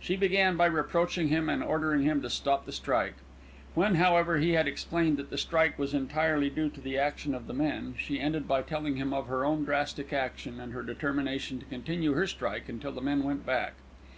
She 0.00 0.16
began 0.16 0.58
by 0.58 0.66
reproaching 0.66 1.28
him 1.28 1.48
and 1.48 1.64
ordering 1.64 2.02
him 2.02 2.20
to 2.20 2.28
stop 2.28 2.66
the 2.66 2.72
strike. 2.72 3.14
When, 3.74 3.94
however, 3.94 4.36
he 4.36 4.50
had 4.50 4.68
explained 4.68 5.16
that 5.16 5.30
the 5.30 5.38
strike 5.38 5.78
was 5.78 5.94
entirely 5.94 6.50
due 6.50 6.68
to 6.68 6.80
the 6.82 6.98
action 6.98 7.34
of 7.34 7.46
the 7.46 7.54
men, 7.54 7.94
she 7.98 8.20
ended 8.20 8.46
by 8.46 8.60
telling 8.60 8.96
him 8.96 9.14
of 9.14 9.28
her 9.28 9.46
own 9.46 9.64
drastic 9.64 10.12
action, 10.12 10.60
and 10.60 10.74
her 10.74 10.82
determination 10.82 11.58
to 11.58 11.64
continue 11.64 12.12
her 12.12 12.26
strike 12.26 12.68
until 12.68 12.92
the 12.92 13.00
men 13.00 13.22
went 13.24 13.46
back. 13.46 13.72